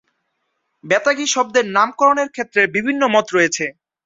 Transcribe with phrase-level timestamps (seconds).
[0.83, 3.65] বেতাগী শব্দের নামকরণের ক্ষেত্রে বিভিন্ন মত রয়েছে।